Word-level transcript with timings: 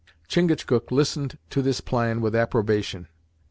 Chingachgook 0.27 0.89
listened 0.89 1.37
to 1.51 1.61
this 1.61 1.79
plan 1.79 2.21
with 2.21 2.35
approbation. 2.35 3.07